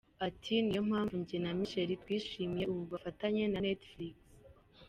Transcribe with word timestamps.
Ati 0.27 0.53
“Ni 0.61 0.69
iyo 0.71 0.81
mpamvu 0.89 1.15
njye 1.21 1.37
na 1.43 1.51
Michelle 1.57 1.99
twishimiye 2.03 2.65
ubu 2.71 2.81
bufatanye 2.91 3.43
na 3.51 3.59
Netflix. 3.65 4.15